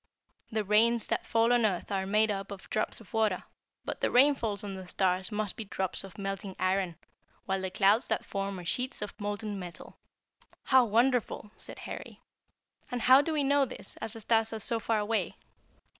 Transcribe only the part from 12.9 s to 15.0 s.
how do we know this, as the stars are so far